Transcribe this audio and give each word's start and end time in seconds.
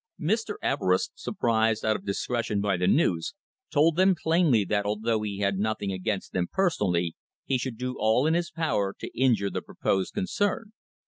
Mr. 0.19 0.55
Everest, 0.63 1.11
surprised 1.13 1.85
out 1.85 1.95
of 1.95 2.07
discretion 2.07 2.59
by 2.59 2.75
the 2.75 2.87
news, 2.87 3.35
told 3.69 3.97
them 3.97 4.15
plainly 4.15 4.65
that 4.65 4.83
although 4.83 5.21
he 5.21 5.37
had 5.41 5.59
nothing 5.59 5.91
against 5.91 6.33
them 6.33 6.47
personally, 6.51 7.15
he 7.45 7.59
should 7.59 7.77
do 7.77 7.95
all 7.99 8.25
in 8.25 8.33
his 8.33 8.49
power 8.49 8.95
to 8.97 9.15
injure 9.15 9.51
the 9.51 9.61
proposed 9.61 10.15
concern. 10.15 10.71